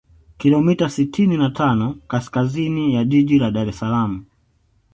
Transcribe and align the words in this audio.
kilomita 0.37 0.89
sitini 0.89 1.37
na 1.37 1.49
tano 1.49 1.97
kaskazini 2.07 2.93
ya 2.93 3.03
jiji 3.05 3.39
la 3.39 3.51
Dar 3.51 3.69
es 3.69 3.79
Salaam 3.79 4.25